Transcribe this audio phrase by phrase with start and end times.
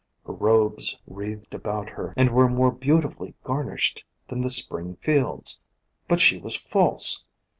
[0.25, 5.61] Her robes wreathed about her and were more beautifully gar nished than the Spring fields.
[6.07, 7.27] But she was false!